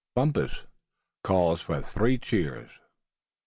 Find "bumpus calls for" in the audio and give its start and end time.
0.15-1.79